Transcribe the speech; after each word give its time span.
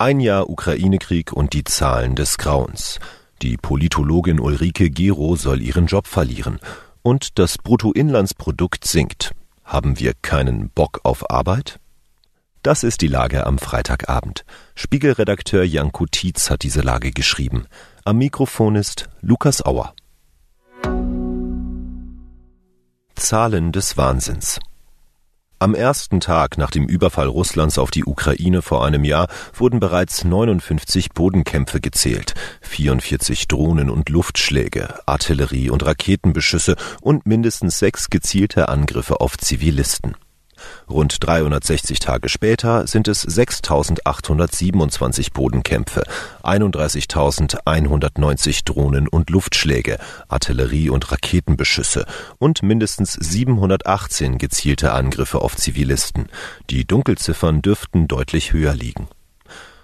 Ein 0.00 0.18
Jahr 0.18 0.48
Ukraine-Krieg 0.48 1.30
und 1.30 1.52
die 1.52 1.62
Zahlen 1.62 2.16
des 2.16 2.38
Grauens. 2.38 3.00
Die 3.42 3.58
Politologin 3.58 4.40
Ulrike 4.40 4.88
Gero 4.88 5.36
soll 5.36 5.60
ihren 5.60 5.84
Job 5.84 6.06
verlieren. 6.06 6.58
Und 7.02 7.38
das 7.38 7.58
Bruttoinlandsprodukt 7.58 8.86
sinkt. 8.86 9.32
Haben 9.62 9.98
wir 9.98 10.14
keinen 10.22 10.70
Bock 10.70 11.00
auf 11.02 11.30
Arbeit? 11.30 11.80
Das 12.62 12.82
ist 12.82 13.02
die 13.02 13.08
Lage 13.08 13.44
am 13.44 13.58
Freitagabend. 13.58 14.46
Spiegelredakteur 14.74 15.64
Janko 15.64 16.06
Tietz 16.06 16.48
hat 16.48 16.62
diese 16.62 16.80
Lage 16.80 17.10
geschrieben. 17.10 17.66
Am 18.02 18.16
Mikrofon 18.16 18.76
ist 18.76 19.10
Lukas 19.20 19.62
Auer. 19.66 19.92
Zahlen 23.16 23.70
des 23.70 23.98
Wahnsinns. 23.98 24.60
Am 25.62 25.74
ersten 25.74 26.20
Tag 26.20 26.56
nach 26.56 26.70
dem 26.70 26.86
Überfall 26.86 27.26
Russlands 27.26 27.76
auf 27.76 27.90
die 27.90 28.06
Ukraine 28.06 28.62
vor 28.62 28.82
einem 28.82 29.04
Jahr 29.04 29.28
wurden 29.52 29.78
bereits 29.78 30.24
59 30.24 31.10
Bodenkämpfe 31.10 31.82
gezählt, 31.82 32.32
44 32.62 33.46
Drohnen- 33.46 33.90
und 33.90 34.08
Luftschläge, 34.08 35.00
Artillerie- 35.04 35.68
und 35.68 35.84
Raketenbeschüsse 35.84 36.76
und 37.02 37.26
mindestens 37.26 37.78
sechs 37.78 38.08
gezielte 38.08 38.70
Angriffe 38.70 39.20
auf 39.20 39.36
Zivilisten. 39.36 40.16
Rund 40.88 41.26
360 41.26 41.98
Tage 41.98 42.28
später 42.28 42.86
sind 42.86 43.08
es 43.08 43.26
6.827 43.26 45.32
Bodenkämpfe, 45.32 46.04
31.190 46.42 48.64
Drohnen- 48.64 49.08
und 49.08 49.30
Luftschläge, 49.30 49.98
Artillerie- 50.28 50.90
und 50.90 51.10
Raketenbeschüsse 51.10 52.04
und 52.38 52.62
mindestens 52.62 53.14
718 53.14 54.38
gezielte 54.38 54.92
Angriffe 54.92 55.40
auf 55.40 55.56
Zivilisten. 55.56 56.28
Die 56.70 56.86
Dunkelziffern 56.86 57.62
dürften 57.62 58.06
deutlich 58.08 58.52
höher 58.52 58.74
liegen. 58.74 59.08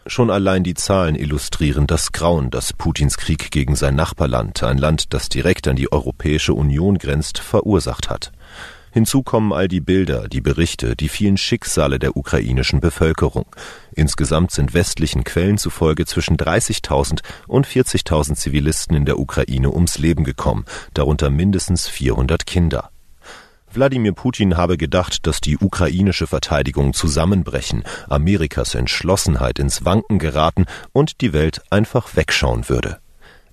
Schon 0.08 0.30
allein 0.30 0.62
die 0.62 0.74
Zahlen 0.74 1.16
illustrieren 1.16 1.88
das 1.88 2.12
Grauen, 2.12 2.50
das 2.50 2.72
Putins 2.72 3.16
Krieg 3.16 3.50
gegen 3.50 3.74
sein 3.74 3.96
Nachbarland, 3.96 4.62
ein 4.62 4.78
Land, 4.78 5.12
das 5.12 5.28
direkt 5.28 5.66
an 5.66 5.74
die 5.74 5.90
Europäische 5.90 6.54
Union 6.54 6.98
grenzt, 6.98 7.38
verursacht 7.38 8.08
hat. 8.08 8.30
Hinzu 8.96 9.22
kommen 9.22 9.52
all 9.52 9.68
die 9.68 9.82
Bilder, 9.82 10.26
die 10.26 10.40
Berichte, 10.40 10.96
die 10.96 11.10
vielen 11.10 11.36
Schicksale 11.36 11.98
der 11.98 12.16
ukrainischen 12.16 12.80
Bevölkerung. 12.80 13.44
Insgesamt 13.92 14.52
sind 14.52 14.72
westlichen 14.72 15.22
Quellen 15.22 15.58
zufolge 15.58 16.06
zwischen 16.06 16.38
30.000 16.38 17.20
und 17.46 17.66
40.000 17.66 18.36
Zivilisten 18.36 18.96
in 18.96 19.04
der 19.04 19.18
Ukraine 19.18 19.70
ums 19.70 19.98
Leben 19.98 20.24
gekommen, 20.24 20.64
darunter 20.94 21.28
mindestens 21.28 21.86
400 21.86 22.46
Kinder. 22.46 22.88
Wladimir 23.70 24.12
Putin 24.12 24.56
habe 24.56 24.78
gedacht, 24.78 25.26
dass 25.26 25.42
die 25.42 25.58
ukrainische 25.58 26.26
Verteidigung 26.26 26.94
zusammenbrechen, 26.94 27.84
Amerikas 28.08 28.74
Entschlossenheit 28.74 29.58
ins 29.58 29.84
Wanken 29.84 30.18
geraten 30.18 30.64
und 30.92 31.20
die 31.20 31.34
Welt 31.34 31.60
einfach 31.68 32.16
wegschauen 32.16 32.70
würde. 32.70 32.96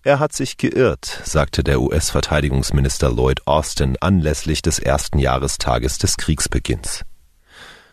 Er 0.05 0.19
hat 0.19 0.33
sich 0.33 0.57
geirrt, 0.57 1.21
sagte 1.23 1.63
der 1.63 1.79
US-Verteidigungsminister 1.79 3.09
Lloyd 3.09 3.47
Austin 3.47 3.95
anlässlich 4.01 4.61
des 4.61 4.77
ersten 4.77 5.17
Jahrestages 5.17 5.97
des 5.97 6.17
Kriegsbeginns. 6.17 7.05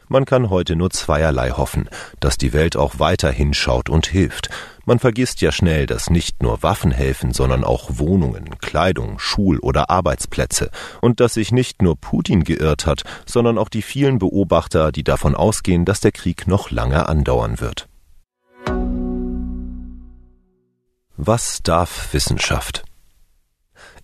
Man 0.08 0.24
kann 0.24 0.50
heute 0.50 0.74
nur 0.74 0.90
zweierlei 0.90 1.50
hoffen, 1.50 1.88
dass 2.18 2.36
die 2.36 2.52
Welt 2.52 2.76
auch 2.76 2.98
weiter 2.98 3.30
hinschaut 3.30 3.88
und 3.88 4.08
hilft. 4.08 4.50
Man 4.84 4.98
vergisst 4.98 5.40
ja 5.40 5.52
schnell, 5.52 5.86
dass 5.86 6.10
nicht 6.10 6.42
nur 6.42 6.64
Waffen 6.64 6.90
helfen, 6.90 7.32
sondern 7.32 7.62
auch 7.62 7.90
Wohnungen, 7.90 8.58
Kleidung, 8.58 9.20
Schul- 9.20 9.60
oder 9.60 9.88
Arbeitsplätze, 9.88 10.72
und 11.00 11.20
dass 11.20 11.34
sich 11.34 11.52
nicht 11.52 11.80
nur 11.80 11.94
Putin 11.94 12.42
geirrt 12.42 12.86
hat, 12.86 13.04
sondern 13.24 13.56
auch 13.56 13.68
die 13.68 13.82
vielen 13.82 14.18
Beobachter, 14.18 14.90
die 14.90 15.04
davon 15.04 15.36
ausgehen, 15.36 15.84
dass 15.84 16.00
der 16.00 16.10
Krieg 16.10 16.48
noch 16.48 16.72
lange 16.72 17.08
andauern 17.08 17.60
wird. 17.60 17.89
Was 21.22 21.58
darf 21.62 22.14
Wissenschaft? 22.14 22.82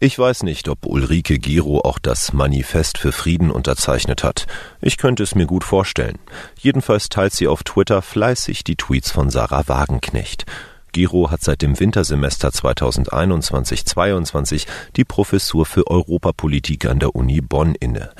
Ich 0.01 0.19
weiß 0.19 0.43
nicht, 0.43 0.69
ob 0.69 0.85
Ulrike 0.85 1.39
Gero 1.39 1.81
auch 1.81 1.99
das 1.99 2.35
Manifest 2.35 2.99
für 2.99 3.11
Frieden 3.11 3.51
unterzeichnet 3.51 4.23
hat. 4.23 4.47
Ich 4.83 4.99
könnte 4.99 5.23
es 5.23 5.35
mir 5.35 5.47
gut 5.47 5.65
vorstellen. 5.65 6.19
Jedenfalls 6.59 7.09
teilt 7.09 7.33
sie 7.33 7.49
auf 7.49 7.65
Twitter 7.65 8.03
fleißig 8.03 8.65
die 8.65 8.77
Tweets 8.77 9.13
von 9.13 9.31
Sarah 9.31 9.67
Wagenknecht. 9.67 10.45
Gero 10.93 11.31
hat 11.31 11.43
seit 11.43 11.63
dem 11.63 11.81
Wintersemester 11.81 12.51
2021-22 12.51 14.67
die 14.97 15.07
Professur 15.07 15.65
für 15.65 15.87
Europapolitik 15.87 16.85
an 16.85 16.99
der 16.99 17.17
Uni 17.17 17.41
Bonn 17.41 17.75
inne. 17.77 18.11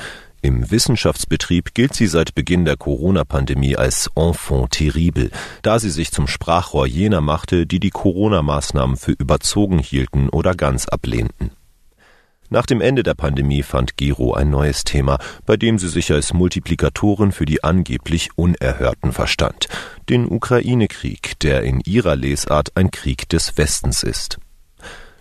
Im 0.47 0.71
Wissenschaftsbetrieb 0.71 1.75
gilt 1.75 1.95
sie 1.95 2.07
seit 2.07 2.37
Beginn 2.37 2.65
der 2.65 2.77
Corona-Pandemie 2.77 3.75
als 3.75 4.09
Enfant 4.15 4.71
terrible, 4.71 5.33
da 5.63 5.81
sie 5.81 5.91
sich 5.91 6.13
zum 6.13 6.29
Sprachrohr 6.29 6.87
jener 6.87 7.21
machte, 7.21 7.67
die 7.67 7.81
die 7.81 7.91
Corona-Maßnahmen 7.91 8.97
für 8.97 9.11
überzogen 9.11 9.81
hielten 9.81 10.29
oder 10.29 10.55
ganz 10.55 10.87
ablehnten. 10.87 11.51
Nach 12.49 12.65
dem 12.65 12.81
Ende 12.81 13.03
der 13.03 13.15
Pandemie 13.15 13.65
fand 13.65 13.97
Gero 13.97 14.35
ein 14.35 14.49
neues 14.49 14.85
Thema, 14.85 15.19
bei 15.47 15.57
dem 15.57 15.81
sie 15.81 15.89
sich 15.89 16.13
als 16.13 16.33
Multiplikatorin 16.33 17.33
für 17.33 17.45
die 17.45 17.65
angeblich 17.65 18.29
Unerhörten 18.37 19.11
verstand, 19.11 19.67
den 20.09 20.31
Ukraine-Krieg, 20.31 21.41
der 21.41 21.65
in 21.65 21.81
ihrer 21.81 22.15
Lesart 22.15 22.71
ein 22.77 22.93
Krieg 22.93 23.29
des 23.31 23.59
Westens 23.59 24.05
ist. 24.05 24.39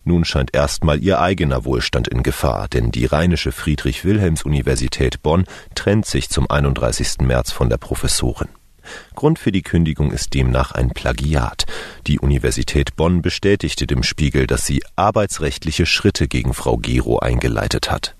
Nun 0.07 0.23
scheint 0.23 0.55
erstmal 0.55 1.03
ihr 1.03 1.19
eigener 1.19 1.65
Wohlstand 1.65 2.07
in 2.07 2.21
Gefahr, 2.21 2.67
denn 2.67 2.91
die 2.91 3.05
Rheinische 3.05 3.51
Friedrich-Wilhelms-Universität 3.51 5.23
Bonn 5.23 5.45
trennt 5.73 6.05
sich 6.05 6.29
zum 6.29 6.49
31. 6.49 7.21
März 7.21 7.51
von 7.51 7.69
der 7.69 7.77
Professorin. 7.77 8.49
Grund 9.15 9.39
für 9.39 9.51
die 9.51 9.63
Kündigung 9.63 10.11
ist 10.11 10.35
demnach 10.35 10.73
ein 10.73 10.91
Plagiat. 10.91 11.65
Die 12.05 12.19
Universität 12.19 12.95
Bonn 12.95 13.23
bestätigte 13.23 13.87
dem 13.87 14.03
Spiegel, 14.03 14.45
dass 14.45 14.67
sie 14.67 14.83
arbeitsrechtliche 14.95 15.87
Schritte 15.87 16.27
gegen 16.27 16.53
Frau 16.53 16.77
Gero 16.77 17.17
eingeleitet 17.17 17.89
hat. 17.89 18.15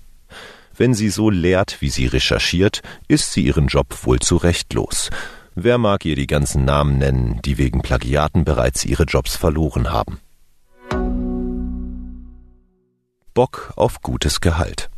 Wenn 0.76 0.92
sie 0.92 1.08
so 1.08 1.30
lehrt, 1.30 1.80
wie 1.80 1.88
sie 1.88 2.06
recherchiert, 2.06 2.82
ist 3.06 3.32
sie 3.32 3.42
ihren 3.42 3.68
Job 3.68 3.96
wohl 4.02 4.18
zu 4.18 4.36
Recht 4.36 4.74
los. 4.74 5.08
Wer 5.54 5.78
mag 5.78 6.04
ihr 6.04 6.16
die 6.16 6.26
ganzen 6.26 6.64
Namen 6.64 6.98
nennen, 6.98 7.40
die 7.44 7.58
wegen 7.58 7.80
Plagiaten 7.80 8.44
bereits 8.44 8.84
ihre 8.84 9.04
Jobs 9.04 9.36
verloren 9.36 9.92
haben? 9.92 10.18
Bock 13.36 13.74
auf 13.76 14.00
gutes 14.00 14.40
Gehalt. 14.40 14.88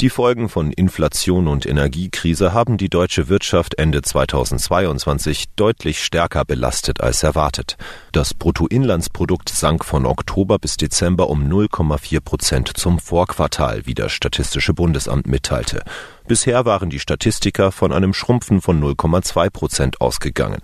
Die 0.00 0.10
Folgen 0.10 0.48
von 0.48 0.72
Inflation 0.72 1.46
und 1.46 1.64
Energiekrise 1.64 2.52
haben 2.52 2.76
die 2.76 2.88
deutsche 2.88 3.28
Wirtschaft 3.28 3.78
Ende 3.78 4.02
2022 4.02 5.44
deutlich 5.54 6.02
stärker 6.02 6.44
belastet 6.44 7.00
als 7.00 7.22
erwartet. 7.22 7.76
Das 8.10 8.34
Bruttoinlandsprodukt 8.34 9.48
sank 9.48 9.84
von 9.84 10.06
Oktober 10.06 10.58
bis 10.58 10.76
Dezember 10.76 11.30
um 11.30 11.44
0,4 11.44 12.20
Prozent 12.20 12.76
zum 12.76 12.98
Vorquartal, 12.98 13.86
wie 13.86 13.94
das 13.94 14.10
Statistische 14.10 14.74
Bundesamt 14.74 15.28
mitteilte. 15.28 15.84
Bisher 16.26 16.64
waren 16.64 16.90
die 16.90 16.98
Statistiker 16.98 17.70
von 17.70 17.92
einem 17.92 18.12
Schrumpfen 18.12 18.60
von 18.60 18.82
0,2 18.82 19.50
Prozent 19.50 20.00
ausgegangen. 20.00 20.62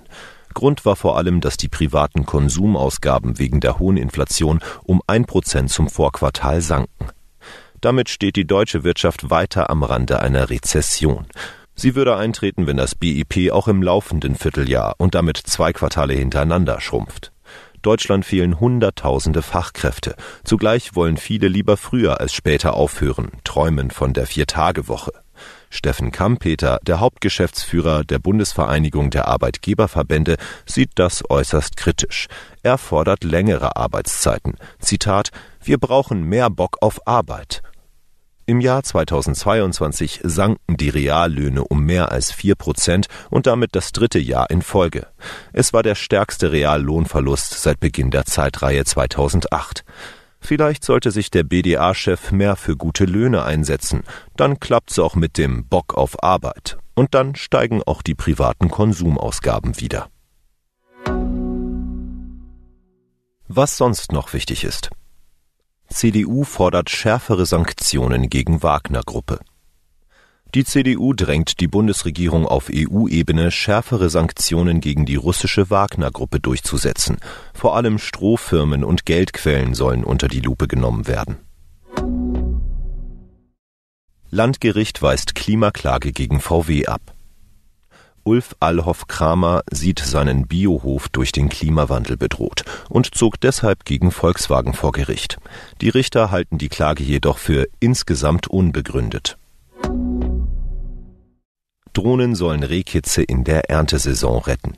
Grund 0.56 0.87
war 0.87 0.97
vor 0.97 1.19
allem, 1.19 1.43
dass 1.43 1.59
die 1.59 1.69
privaten 1.69 2.25
Konsumausgaben 2.25 3.39
wegen 3.39 3.61
der 3.61 3.78
hohen 3.78 3.99
Inflation 3.99 4.61
um 4.84 5.03
ein 5.06 5.27
Prozent 5.27 5.71
zum 5.71 5.91
Vorquartal 5.91 6.62
sanken. 6.62 7.11
Damit 7.83 8.09
steht 8.09 8.37
die 8.37 8.47
deutsche 8.47 8.83
Wirtschaft 8.83 9.28
weiter 9.28 9.69
am 9.69 9.83
Rande 9.83 10.21
einer 10.21 10.49
Rezession. 10.49 11.27
Sie 11.75 11.95
würde 11.95 12.16
eintreten, 12.16 12.66
wenn 12.66 12.78
das 12.78 12.95
BIP 12.95 13.53
auch 13.53 13.69
im 13.69 13.83
laufenden 13.83 14.34
Vierteljahr 14.34 14.95
und 14.97 15.15
damit 15.15 15.37
zwei 15.37 15.75
Quartale 15.75 16.15
hintereinander 16.15 16.81
schrumpft. 16.81 17.33
Deutschland 17.83 18.25
fehlen 18.25 18.59
Hunderttausende 18.59 19.43
Fachkräfte. 19.43 20.16
Zugleich 20.43 20.97
wollen 20.97 21.19
viele 21.19 21.49
lieber 21.49 21.77
früher 21.77 22.19
als 22.19 22.33
später 22.33 22.72
aufhören, 22.72 23.31
träumen 23.45 23.91
von 23.91 24.15
der 24.15 24.27
Viertagewoche. 24.27 25.12
Steffen 25.71 26.12
Kampeter, 26.12 26.78
der 26.82 27.00
Hauptgeschäftsführer 27.00 28.04
der 28.04 28.19
Bundesvereinigung 28.19 29.10
der 29.10 29.28
Arbeitgeberverbände, 29.28 30.36
sieht 30.65 30.91
das 30.95 31.28
äußerst 31.28 31.77
kritisch. 31.77 32.27
Er 32.63 32.78
fordert 32.78 33.24
längere 33.24 33.77
Arbeitszeiten. 33.77 34.57
Zitat 34.78 35.30
Wir 35.63 35.78
brauchen 35.78 36.22
mehr 36.22 36.51
Bock 36.51 36.78
auf 36.80 37.07
Arbeit. 37.07 37.63
Im 38.48 38.60
Jahr 38.60 38.84
2022 38.84 40.21
sanken 40.22 40.77
die 40.77 40.89
Reallöhne 40.89 41.65
um 41.65 41.84
mehr 41.84 42.13
als 42.13 42.30
vier 42.30 42.54
Prozent 42.54 43.09
und 43.28 43.48
damit 43.48 43.74
das 43.74 43.91
dritte 43.91 44.21
Jahr 44.21 44.51
in 44.51 44.63
Folge. 44.63 45.09
Es 45.53 45.72
war 45.72 45.83
der 45.83 45.97
stärkste 45.97 46.53
Reallohnverlust 46.53 47.60
seit 47.60 47.80
Beginn 47.80 48.13
der 48.13 48.24
Zeitreihe 48.24 48.84
2008. 48.84 49.84
Vielleicht 50.41 50.84
sollte 50.84 51.10
sich 51.10 51.30
der 51.30 51.42
BDA-Chef 51.42 52.30
mehr 52.33 52.56
für 52.56 52.77
gute 52.77 53.04
Löhne 53.04 53.44
einsetzen. 53.44 54.04
Dann 54.36 54.60
klappt's 54.60 54.98
auch 54.98 55.15
mit 55.15 55.38
dem 55.38 55.66
Bock 55.66 55.94
auf 55.94 56.22
Arbeit. 56.22 56.78
Und 56.94 57.15
dann 57.15 57.34
steigen 57.34 57.83
auch 57.83 58.03
die 58.03 58.15
privaten 58.15 58.71
Konsumausgaben 58.71 59.80
wieder. 59.80 60.09
Was 63.48 63.77
sonst 63.77 64.12
noch 64.12 64.33
wichtig 64.33 64.65
ist. 64.65 64.91
CDU 65.88 66.44
fordert 66.44 66.91
schärfere 66.91 67.47
Sanktionen 67.47 68.28
gegen 68.28 68.62
Wagner-Gruppe. 68.62 69.41
Die 70.54 70.65
CDU 70.65 71.13
drängt 71.13 71.60
die 71.60 71.69
Bundesregierung 71.69 72.47
auf 72.47 72.71
EU-Ebene, 72.72 73.51
schärfere 73.51 74.09
Sanktionen 74.09 74.81
gegen 74.81 75.04
die 75.04 75.16
russische 75.16 75.69
Wagner-Gruppe 75.71 76.41
durchzusetzen. 76.41 77.19
Vor 77.53 77.77
allem 77.77 77.98
Strohfirmen 77.98 78.84
und 78.84 79.04
Geldquellen 79.04 79.75
sollen 79.75 80.04
unter 80.04 80.28
die 80.28 80.41
Lupe 80.41 80.66
genommen 80.66 81.07
werden. 81.07 81.37
Landgericht 84.31 85.03
weist 85.03 85.34
Klimaklage 85.34 86.13
gegen 86.13 86.41
VW 86.41 86.87
ab. 86.87 87.15
Ulf 88.25 88.57
Allhoff 88.59 89.07
Kramer 89.07 89.63
sieht 89.71 90.01
seinen 90.01 90.49
Biohof 90.49 91.09
durch 91.09 91.31
den 91.31 91.49
Klimawandel 91.49 92.16
bedroht 92.16 92.65
und 92.89 93.15
zog 93.15 93.41
deshalb 93.41 93.84
gegen 93.84 94.10
Volkswagen 94.10 94.75
vor 94.75 94.91
Gericht. 94.91 95.39
Die 95.81 95.91
Richter 95.91 96.33
halten 96.33 96.59
die 96.59 96.69
Klage 96.69 97.04
jedoch 97.04 97.39
für 97.39 97.69
insgesamt 97.78 98.49
unbegründet. 98.49 99.39
Drohnen 101.97 102.34
sollen 102.34 102.63
Rehkitze 102.63 103.22
in 103.22 103.43
der 103.43 103.71
Erntesaison 103.71 104.43
retten. 104.43 104.77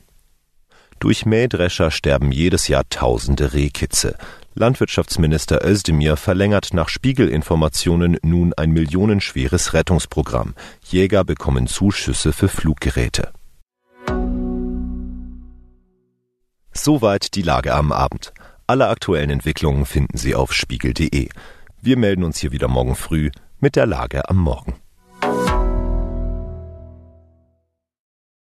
Durch 0.99 1.25
Mähdrescher 1.25 1.91
sterben 1.91 2.31
jedes 2.31 2.69
Jahr 2.69 2.87
tausende 2.89 3.51
Rehkitze. 3.51 4.17
Landwirtschaftsminister 4.55 5.65
Özdemir 5.65 6.15
verlängert 6.15 6.69
nach 6.73 6.87
Spiegelinformationen 6.87 8.17
nun 8.21 8.53
ein 8.53 8.71
millionenschweres 8.71 9.73
Rettungsprogramm. 9.73 10.55
Jäger 10.85 11.25
bekommen 11.25 11.67
Zuschüsse 11.67 12.31
für 12.31 12.47
Fluggeräte. 12.47 13.33
Soweit 16.71 17.35
die 17.35 17.41
Lage 17.41 17.75
am 17.75 17.91
Abend. 17.91 18.33
Alle 18.65 18.87
aktuellen 18.87 19.29
Entwicklungen 19.29 19.85
finden 19.85 20.17
Sie 20.17 20.35
auf 20.35 20.53
spiegel.de. 20.53 21.27
Wir 21.81 21.97
melden 21.97 22.23
uns 22.23 22.37
hier 22.37 22.53
wieder 22.53 22.69
morgen 22.69 22.95
früh 22.95 23.29
mit 23.59 23.75
der 23.75 23.87
Lage 23.87 24.29
am 24.29 24.37
Morgen. 24.37 24.78